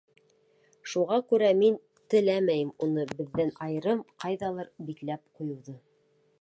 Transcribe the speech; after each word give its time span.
Шуға 0.93 1.19
күрә 1.33 1.49
мин 1.59 1.77
теләмәйем 2.15 2.73
уны 2.87 3.05
беҙҙән 3.13 3.55
айырып 3.67 4.03
ҡайҙалыр 4.25 4.73
бикләп 4.91 5.25
ҡуйыуҙы. 5.37 5.81